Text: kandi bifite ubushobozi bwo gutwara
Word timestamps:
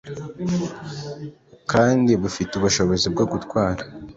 kandi 1.71 2.11
bifite 2.21 2.51
ubushobozi 2.55 3.05
bwo 3.13 3.25
gutwara 3.31 3.83